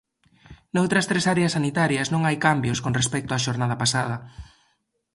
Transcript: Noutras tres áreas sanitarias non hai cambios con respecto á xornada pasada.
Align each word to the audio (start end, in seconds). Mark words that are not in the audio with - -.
Noutras 0.75 1.07
tres 1.11 1.25
áreas 1.33 1.53
sanitarias 1.57 2.07
non 2.13 2.21
hai 2.27 2.37
cambios 2.47 2.81
con 2.83 2.93
respecto 2.99 3.31
á 3.35 3.39
xornada 3.45 3.75
pasada. 3.83 4.15